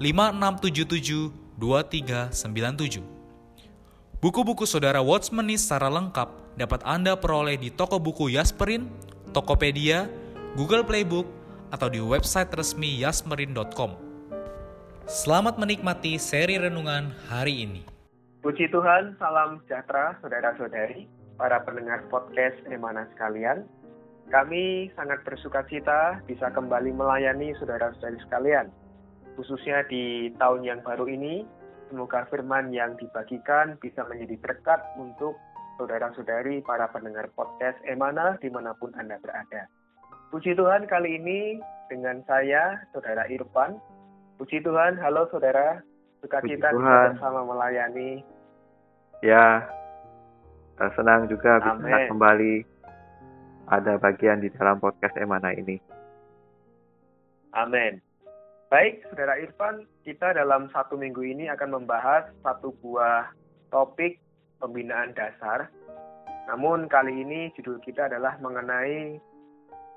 [0.00, 1.28] 5677
[1.60, 3.04] 2397.
[4.24, 8.88] Buku-buku saudara Watchmeni secara lengkap dapat Anda peroleh di toko buku Yasmerin,
[9.36, 10.08] Tokopedia,
[10.56, 11.28] Google Playbook,
[11.68, 13.92] atau di website resmi yasmerin.com.
[15.04, 17.84] Selamat menikmati seri renungan hari ini.
[18.40, 21.04] Puji Tuhan, salam sejahtera saudara-saudari,
[21.36, 23.68] para pendengar podcast Emana sekalian.
[24.32, 28.72] Kami sangat bersuka cita bisa kembali melayani saudara-saudari sekalian,
[29.38, 31.46] khususnya di tahun yang baru ini
[31.90, 35.34] Semoga firman yang dibagikan bisa menjadi berkat untuk
[35.74, 39.66] saudara-saudari para pendengar podcast Emana di mana pun Anda berada.
[40.30, 41.58] Puji Tuhan kali ini
[41.90, 43.82] dengan saya, Saudara Irfan.
[44.38, 45.82] Puji Tuhan, halo saudara.
[46.22, 48.22] Suka kita bisa bersama melayani.
[49.26, 49.66] Ya,
[50.78, 52.62] eh, senang juga bisa kembali
[53.66, 55.74] ada bagian di dalam podcast Emana ini.
[57.50, 57.98] Amin.
[58.70, 63.26] Baik, Saudara Irfan, kita dalam satu minggu ini akan membahas satu buah
[63.66, 64.22] topik
[64.62, 65.66] pembinaan dasar.
[66.46, 69.18] Namun kali ini judul kita adalah mengenai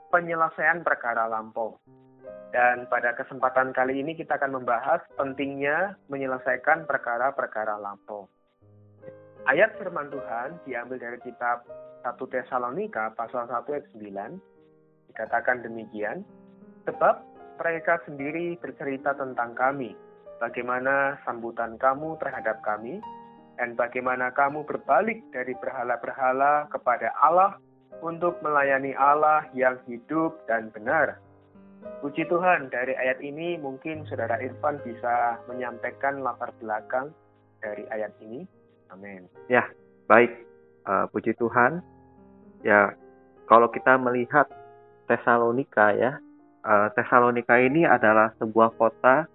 [0.09, 1.78] penyelesaian perkara lampau.
[2.50, 8.25] Dan pada kesempatan kali ini kita akan membahas pentingnya menyelesaikan perkara-perkara lampau.
[9.45, 11.62] Ayat firman Tuhan diambil dari kitab
[12.01, 15.13] 1 Tesalonika pasal 1 ayat 9.
[15.13, 16.25] Dikatakan demikian,
[16.89, 19.94] sebab mereka sendiri bercerita tentang kami,
[20.41, 23.00] bagaimana sambutan kamu terhadap kami,
[23.58, 27.58] dan bagaimana kamu berbalik dari berhala-berhala kepada Allah
[28.02, 31.22] untuk melayani Allah yang hidup dan benar.
[32.00, 37.12] Puji Tuhan, dari ayat ini mungkin Saudara Irfan bisa menyampaikan latar belakang
[37.59, 38.47] dari ayat ini.
[38.92, 39.28] Amin.
[39.52, 39.68] Ya,
[40.08, 40.31] baik.
[40.88, 41.84] Uh, puji Tuhan.
[42.63, 42.96] Ya,
[43.47, 44.47] kalau kita melihat
[45.08, 46.19] Tesalonika ya,
[46.63, 49.28] uh, Tesalonika ini adalah sebuah kota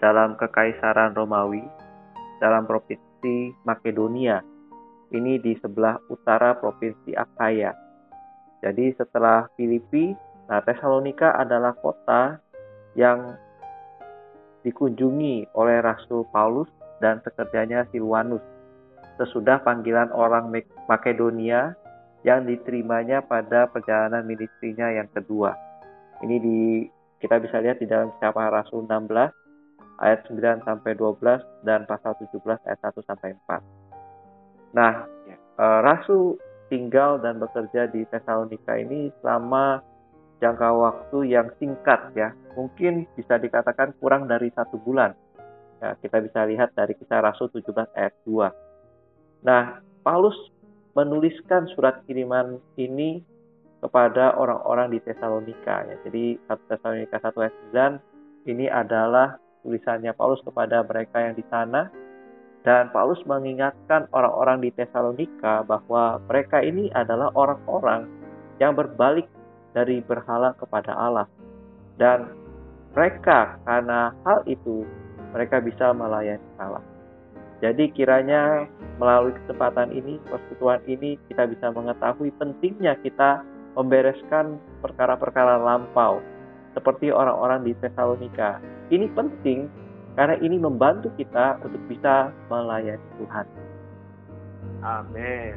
[0.00, 1.62] dalam Kekaisaran Romawi
[2.40, 4.40] dalam provinsi Makedonia.
[5.10, 7.74] Ini di sebelah utara provinsi Akaya.
[8.62, 10.14] Jadi setelah Filipi,
[10.46, 12.38] nah Tesalonika adalah kota
[12.94, 13.34] yang
[14.62, 16.70] dikunjungi oleh Rasul Paulus
[17.02, 18.44] dan pekerjanya Silwanus
[19.20, 20.48] sesudah panggilan orang
[20.88, 21.76] Makedonia
[22.24, 25.69] yang diterimanya pada perjalanan ministrinya yang kedua.
[26.20, 26.58] Ini di
[27.20, 29.12] kita bisa lihat di dalam Kisah Rasul 16
[30.00, 34.76] ayat 9 sampai 12 dan pasal 17 ayat 1 sampai 4.
[34.76, 35.36] Nah, ya.
[35.60, 36.40] uh, Rasul
[36.72, 39.84] tinggal dan bekerja di Tesalonika ini selama
[40.40, 45.12] jangka waktu yang singkat ya, mungkin bisa dikatakan kurang dari satu bulan.
[45.80, 49.44] Ya, kita bisa lihat dari kisah Rasul 17 ayat 2.
[49.44, 50.36] Nah, Paulus
[50.96, 53.20] menuliskan surat kiriman ini
[53.80, 55.96] kepada orang-orang di Tesalonika ya.
[56.04, 57.56] Jadi 1 Tesalonika 1 ayat
[58.46, 61.88] 9 ini adalah tulisannya Paulus kepada mereka yang di sana
[62.60, 68.04] dan Paulus mengingatkan orang-orang di Tesalonika bahwa mereka ini adalah orang-orang
[68.60, 69.24] yang berbalik
[69.72, 71.26] dari berhala kepada Allah
[71.96, 72.28] dan
[72.92, 74.84] mereka karena hal itu
[75.32, 76.82] mereka bisa melayani Allah.
[77.60, 78.64] Jadi kiranya
[78.96, 83.44] melalui kesempatan ini, persekutuan ini kita bisa mengetahui pentingnya kita
[83.74, 86.18] membereskan perkara-perkara lampau
[86.74, 88.62] seperti orang-orang di Tesalonika.
[88.90, 89.70] Ini penting
[90.18, 93.46] karena ini membantu kita untuk bisa melayani Tuhan.
[94.82, 95.54] Amin.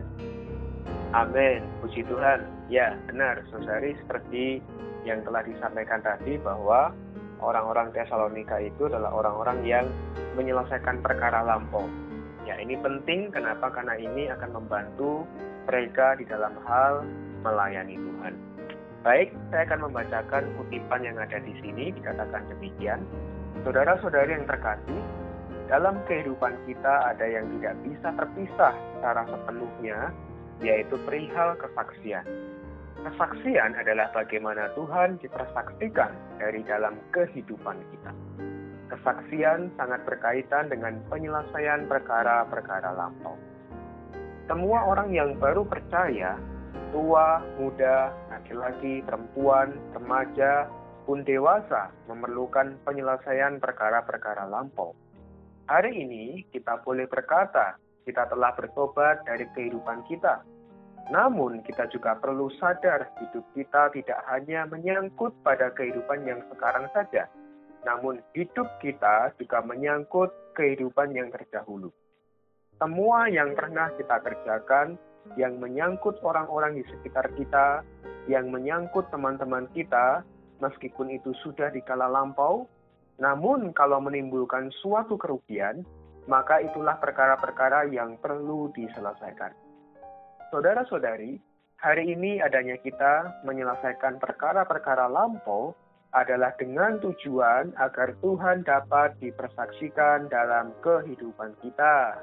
[1.13, 1.61] Amin.
[1.81, 2.45] Puji Tuhan.
[2.69, 4.61] Ya, benar, saudari seperti
[5.03, 6.95] yang telah disampaikan tadi bahwa
[7.43, 9.85] orang-orang Tesalonika itu adalah orang-orang yang
[10.39, 11.85] menyelesaikan perkara lampau.
[12.43, 13.71] Ya, ini penting kenapa?
[13.71, 15.23] Karena ini akan membantu
[15.63, 17.07] mereka di dalam hal
[17.43, 18.33] melayani Tuhan.
[19.03, 23.03] Baik, saya akan membacakan kutipan yang ada di sini, dikatakan demikian.
[23.67, 25.01] Saudara-saudari yang terkasih,
[25.67, 30.11] dalam kehidupan kita ada yang tidak bisa terpisah secara sepenuhnya,
[30.63, 32.23] yaitu perihal kesaksian.
[33.03, 38.11] Kesaksian adalah bagaimana Tuhan dipersaksikan dari dalam kehidupan kita.
[38.87, 43.35] Kesaksian sangat berkaitan dengan penyelesaian perkara-perkara lampau.
[44.47, 46.39] Semua orang yang baru percaya,
[46.91, 50.69] tua, muda, laki-laki, perempuan, remaja,
[51.03, 54.95] pun dewasa memerlukan penyelesaian perkara-perkara lampau.
[55.67, 60.43] Hari ini kita boleh berkata, kita telah bertobat dari kehidupan kita,
[61.11, 67.27] namun, kita juga perlu sadar hidup kita tidak hanya menyangkut pada kehidupan yang sekarang saja,
[67.83, 71.91] namun hidup kita juga menyangkut kehidupan yang terdahulu.
[72.79, 74.95] Semua yang pernah kita kerjakan,
[75.39, 77.81] yang menyangkut orang-orang di sekitar kita,
[78.31, 80.21] yang menyangkut teman-teman kita,
[80.63, 82.67] meskipun itu sudah dikala lampau,
[83.19, 85.85] namun kalau menimbulkan suatu kerugian,
[86.25, 89.51] maka itulah perkara-perkara yang perlu diselesaikan.
[90.49, 91.41] Saudara-saudari,
[91.81, 95.75] hari ini adanya kita menyelesaikan perkara-perkara lampau
[96.13, 102.21] adalah dengan tujuan agar Tuhan dapat dipersaksikan dalam kehidupan kita.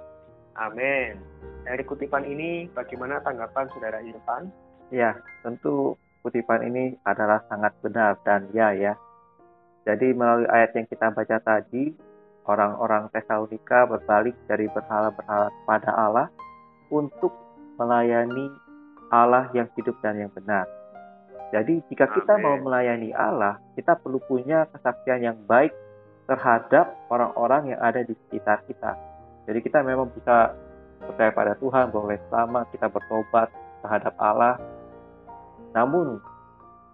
[0.58, 1.20] Amin.
[1.66, 4.50] Dari kutipan ini, bagaimana tanggapan saudara Irfan?
[4.90, 5.14] Ya,
[5.46, 5.94] tentu
[6.24, 8.94] kutipan ini adalah sangat benar dan ya ya.
[9.86, 11.94] Jadi melalui ayat yang kita baca tadi,
[12.44, 16.26] orang-orang Tesalonika berbalik dari berhala-berhala kepada Allah
[16.92, 17.32] untuk
[17.80, 18.50] melayani
[19.08, 20.68] Allah yang hidup dan yang benar.
[21.50, 22.44] Jadi jika kita Amen.
[22.46, 25.74] mau melayani Allah, kita perlu punya kesaksian yang baik
[26.30, 28.94] terhadap orang-orang yang ada di sekitar kita.
[29.48, 30.52] Jadi kita memang bisa
[31.00, 33.48] percaya pada Tuhan, boleh selamat, kita bertobat
[33.80, 34.60] terhadap Allah.
[35.72, 36.20] Namun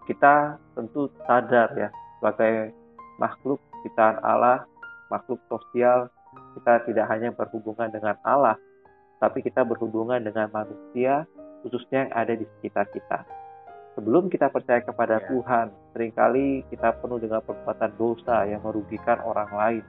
[0.07, 1.89] kita tentu sadar ya
[2.19, 2.71] sebagai
[3.19, 4.63] makhluk ciptaan Allah,
[5.11, 6.11] makhluk sosial,
[6.59, 8.57] kita tidak hanya berhubungan dengan Allah,
[9.19, 11.27] tapi kita berhubungan dengan manusia,
[11.65, 13.25] khususnya yang ada di sekitar kita.
[13.97, 15.27] Sebelum kita percaya kepada ya.
[15.33, 15.67] Tuhan,
[15.97, 19.85] sering kali kita penuh dengan perbuatan dosa yang merugikan orang lain.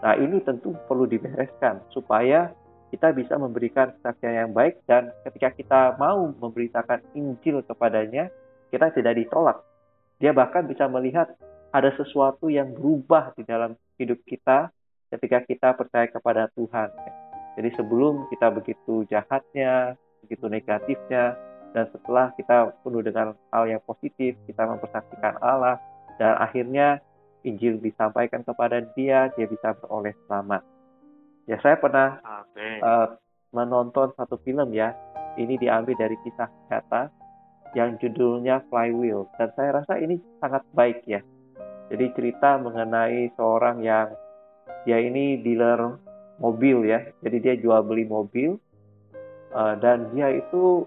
[0.00, 2.52] Nah, ini tentu perlu dibereskan supaya
[2.90, 8.32] kita bisa memberikan kesaksian yang baik dan ketika kita mau memberitakan Injil kepadanya,
[8.72, 9.62] kita tidak ditolak.
[10.18, 11.30] Dia bahkan bisa melihat
[11.70, 14.74] ada sesuatu yang berubah di dalam hidup kita
[15.14, 16.90] ketika kita percaya kepada Tuhan.
[17.58, 19.94] Jadi sebelum kita begitu jahatnya,
[20.26, 21.34] begitu negatifnya,
[21.70, 25.78] dan setelah kita penuh dengan hal yang positif, kita mempersaksikan Allah,
[26.18, 26.98] dan akhirnya
[27.44, 30.62] Injil disampaikan kepada dia, dia bisa beroleh selamat.
[31.48, 32.20] Ya saya pernah
[32.84, 33.16] uh,
[33.50, 34.92] menonton satu film ya,
[35.40, 37.08] ini diambil dari kisah nyata
[37.72, 41.22] yang judulnya Flywheel, dan saya rasa ini sangat baik ya.
[41.90, 44.14] Jadi cerita mengenai seorang yang
[44.86, 45.98] dia ini dealer
[46.38, 47.02] mobil ya.
[47.24, 48.58] Jadi dia jual beli mobil
[49.54, 50.86] uh, dan dia itu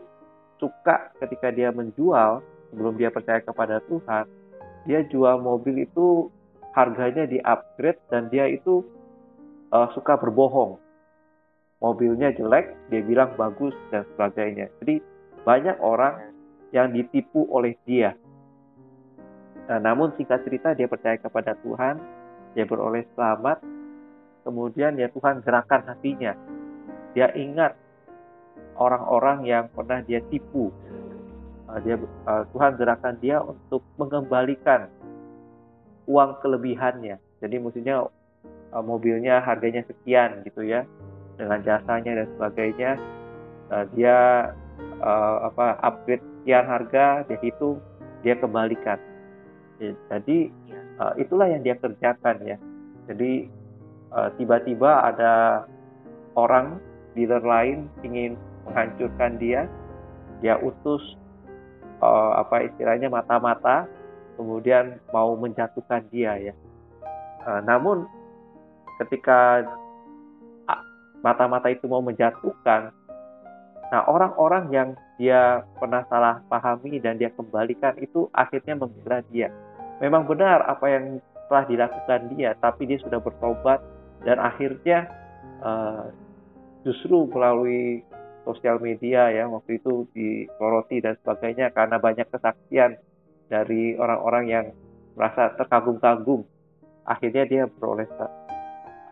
[0.62, 2.40] suka ketika dia menjual
[2.72, 4.26] sebelum dia percaya kepada Tuhan,
[4.88, 6.32] dia jual mobil itu
[6.74, 8.82] harganya di upgrade dan dia itu
[9.70, 10.82] uh, suka berbohong.
[11.80, 14.72] Mobilnya jelek, dia bilang bagus dan sebagainya.
[14.82, 15.04] Jadi
[15.44, 16.34] banyak orang
[16.72, 18.16] yang ditipu oleh dia.
[19.68, 22.00] Nah, namun singkat cerita dia percaya kepada Tuhan,
[22.56, 23.62] dia beroleh selamat
[24.44, 26.36] kemudian ya Tuhan gerakan hatinya.
[27.16, 27.80] Dia ingat
[28.76, 30.70] orang-orang yang pernah dia tipu.
[31.68, 31.96] Uh, dia
[32.28, 34.92] uh, Tuhan gerakan dia untuk mengembalikan
[36.10, 37.18] uang kelebihannya.
[37.40, 38.08] Jadi mestinya
[38.72, 40.88] uh, mobilnya harganya sekian gitu ya
[41.36, 42.92] dengan jasanya dan sebagainya.
[43.72, 44.18] Uh, dia
[45.00, 47.78] uh, apa upgrade sekian harga dia hitung
[48.22, 49.00] dia kembalikan.
[49.84, 50.48] Jadi
[51.00, 52.58] uh, itulah yang dia kerjakan ya.
[53.04, 53.52] Jadi
[54.14, 55.34] Eh, tiba-tiba uh, ada
[56.38, 56.78] orang
[57.18, 58.38] dealer lain ingin
[58.70, 59.66] menghancurkan dia
[60.38, 61.02] dia utus
[61.98, 63.90] uh, apa istilahnya mata-mata
[64.36, 66.54] kemudian mau menjatuhkan dia ya.
[67.44, 68.08] Uh, namun
[69.04, 69.68] ketika
[71.24, 72.92] mata-mata itu mau menjatuhkan
[73.92, 74.90] nah orang-orang yang
[75.22, 79.54] dia pernah salah pahami dan dia kembalikan itu akhirnya membela dia.
[80.02, 83.78] Memang benar apa yang telah dilakukan dia tapi dia sudah bertobat
[84.26, 85.06] dan akhirnya
[85.62, 86.10] uh,
[86.82, 88.02] justru melalui
[88.44, 93.00] sosial media ya waktu itu disoroti dan sebagainya karena banyak kesaksian
[93.54, 94.66] dari orang-orang yang
[95.14, 96.42] merasa terkagum-kagum
[97.06, 98.10] akhirnya dia beroleh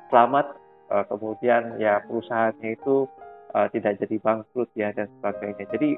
[0.10, 0.58] selamat
[0.90, 3.06] uh, kemudian ya perusahaannya itu
[3.54, 5.90] uh, tidak jadi bangkrut ya dan sebagainya jadi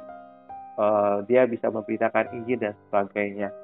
[0.75, 3.55] uh, dia bisa memberitakan Injil dan sebagainya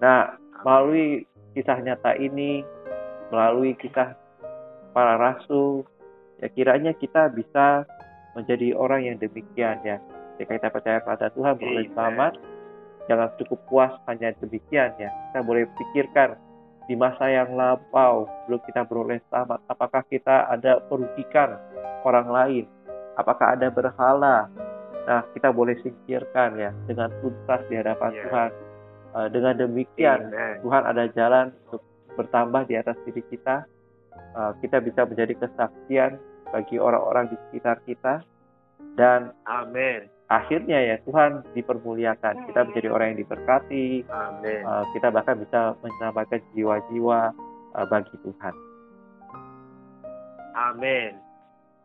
[0.00, 2.64] nah melalui kisah nyata ini
[3.28, 4.16] melalui kisah
[4.92, 5.84] para rasul.
[6.38, 7.84] Ya kiranya kita bisa
[8.38, 9.98] menjadi orang yang demikian ya.
[10.38, 12.38] Jika kita percaya pada Tuhan boleh selamat,
[13.08, 15.10] jangan cukup puas hanya demikian ya.
[15.32, 16.36] Kita boleh pikirkan
[16.88, 21.60] di masa yang lampau belum kita beroleh selamat, apakah kita ada merugikan
[22.00, 22.64] orang lain?
[23.20, 24.48] Apakah ada berhala?
[25.04, 28.24] Nah, kita boleh singkirkan ya dengan tuntas di hadapan yeah.
[28.24, 28.50] Tuhan.
[29.08, 30.60] Uh, dengan demikian, Amen.
[30.64, 31.80] Tuhan ada jalan untuk
[32.16, 33.64] bertambah di atas diri kita.
[34.36, 36.20] Uh, kita bisa menjadi kesaksian
[36.52, 38.24] bagi orang-orang di sekitar kita
[38.98, 40.10] dan amin.
[40.26, 42.50] akhirnya ya Tuhan dipermuliakan.
[42.50, 44.02] Kita menjadi orang yang diberkati.
[44.10, 44.62] Amin.
[44.66, 47.32] Uh, kita bahkan bisa menyelamatkan jiwa-jiwa
[47.78, 48.54] uh, bagi Tuhan.
[50.58, 51.14] Amin.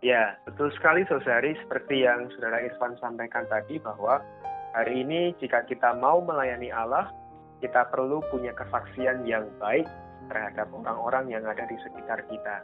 [0.03, 4.19] Ya betul sekali saudari seperti yang saudara Irfan sampaikan tadi bahwa
[4.75, 7.07] hari ini jika kita mau melayani Allah
[7.63, 9.87] kita perlu punya kesaksian yang baik
[10.27, 12.55] terhadap orang-orang yang ada di sekitar kita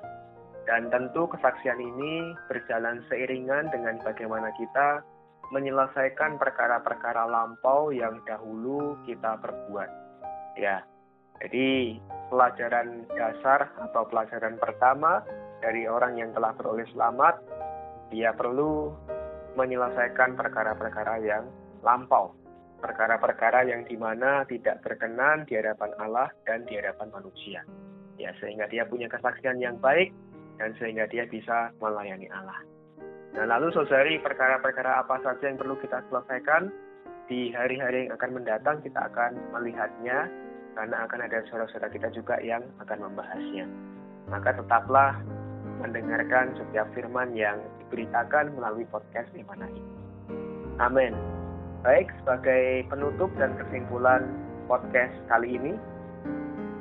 [0.69, 5.01] dan tentu kesaksian ini berjalan seiringan dengan bagaimana kita
[5.49, 9.89] menyelesaikan perkara-perkara lampau yang dahulu kita perbuat.
[10.61, 10.85] Ya.
[11.41, 11.97] Jadi
[12.29, 15.25] pelajaran dasar atau pelajaran pertama
[15.57, 17.41] dari orang yang telah beroleh selamat,
[18.13, 18.93] dia perlu
[19.57, 21.49] menyelesaikan perkara-perkara yang
[21.81, 22.37] lampau.
[22.77, 27.65] Perkara-perkara yang di mana tidak berkenan di hadapan Allah dan di hadapan manusia.
[28.21, 30.13] Ya, sehingga dia punya kesaksian yang baik
[30.59, 32.59] dan sehingga dia bisa melayani Allah.
[33.33, 36.67] Nah, lalu saudari perkara-perkara apa saja yang perlu kita selesaikan
[37.29, 40.27] di hari-hari yang akan mendatang kita akan melihatnya
[40.73, 43.65] karena akan ada saudara-saudara kita juga yang akan membahasnya.
[44.27, 45.15] Maka tetaplah
[45.79, 49.93] mendengarkan setiap firman yang diberitakan melalui podcast di mana ini.
[50.81, 51.13] Amin.
[51.79, 54.27] Baik, sebagai penutup dan kesimpulan
[54.67, 55.79] podcast kali ini,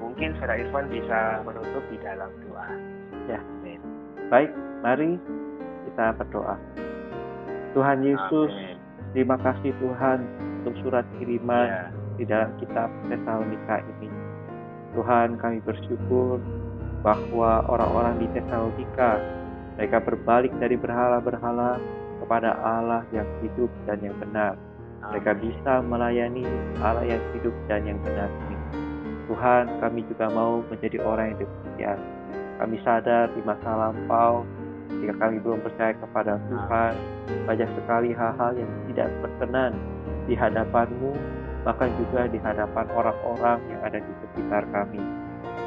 [0.03, 2.69] mungkin saudara Irfan bisa menutup di dalam doa.
[3.31, 3.41] Ya,
[4.29, 4.53] Baik,
[4.85, 5.17] mari
[5.89, 6.61] kita berdoa.
[7.73, 8.77] Tuhan Yesus, Amen.
[9.17, 10.21] terima kasih Tuhan
[10.61, 11.89] untuk surat kiriman ya.
[12.21, 14.13] di dalam kitab Tesalonika ini.
[14.93, 16.45] Tuhan kami bersyukur
[17.01, 19.17] bahwa orang-orang di Tesalonika
[19.81, 21.81] mereka berbalik dari berhala-berhala
[22.21, 24.61] kepada Allah yang hidup dan yang benar.
[25.09, 26.45] Mereka bisa melayani
[26.85, 28.57] Allah yang hidup dan yang benar ini.
[29.25, 32.18] Tuhan, kami juga mau menjadi orang yang demikian.
[32.59, 34.43] Kami sadar di masa lampau,
[34.99, 36.93] jika kami belum percaya kepada Tuhan,
[37.47, 39.73] banyak sekali hal-hal yang tidak berkenan
[40.27, 41.15] di hadapanmu,
[41.63, 44.99] bahkan juga di hadapan orang-orang yang ada di sekitar kami.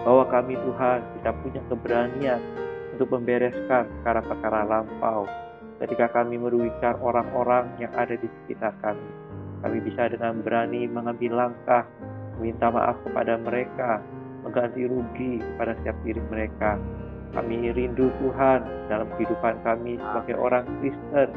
[0.03, 2.41] Bahwa kami Tuhan tidak punya keberanian
[2.97, 5.29] untuk membereskan perkara-perkara lampau
[5.81, 9.09] ketika kami merugikan orang-orang yang ada di sekitar kami.
[9.63, 11.85] Kami bisa dengan berani mengambil langkah,
[12.37, 14.01] meminta maaf kepada mereka,
[14.43, 16.77] mengganti rugi pada setiap diri mereka.
[17.31, 18.59] Kami rindu Tuhan
[18.91, 21.29] dalam kehidupan kami sebagai orang Kristen.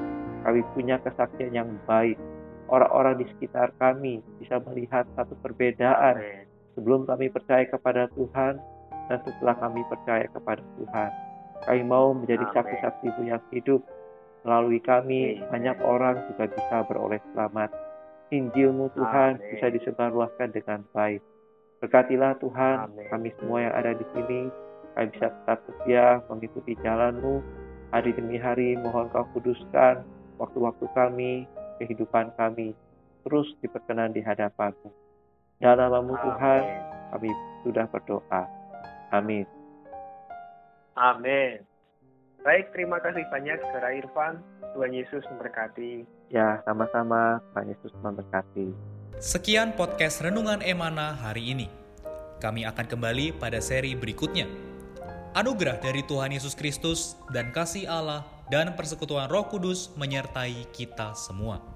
[0.43, 2.19] Kami punya kesaksian yang baik.
[2.67, 6.19] Orang-orang di sekitar kami bisa melihat satu perbedaan
[6.75, 8.59] sebelum kami percaya kepada Tuhan
[9.07, 11.11] dan setelah kami percaya kepada Tuhan.
[11.65, 13.81] Kami mau menjadi saksi-saksi yang hidup.
[14.45, 17.73] Melalui kami, banyak orang juga bisa beroleh selamat.
[18.29, 21.25] Injilmu Tuhan bisa disebarluaskan dengan baik.
[21.85, 23.05] Berkatilah Tuhan Amen.
[23.13, 24.49] kami semua yang ada di sini.
[24.97, 27.45] Kami bisa tetap setia mengikuti jalanmu.
[27.93, 30.01] Hari demi hari mohon kau kuduskan
[30.41, 31.45] waktu-waktu kami,
[31.77, 32.73] kehidupan kami.
[33.29, 34.89] Terus diperkenan di hadapanmu.
[35.61, 36.63] Dalam namamu Tuhan
[37.13, 37.31] kami
[37.69, 38.49] sudah berdoa.
[39.13, 39.45] Amin.
[40.97, 41.61] Amin.
[42.41, 44.41] Baik, terima kasih banyak Saudara Irfan.
[44.73, 46.09] Tuhan Yesus memberkati.
[46.33, 47.45] Ya, sama-sama.
[47.53, 48.73] Tuhan Yesus memberkati.
[49.23, 51.71] Sekian podcast Renungan Emana hari ini.
[52.43, 54.51] Kami akan kembali pada seri berikutnya.
[55.39, 61.74] Anugerah dari Tuhan Yesus Kristus dan kasih Allah dan persekutuan Roh Kudus menyertai kita semua.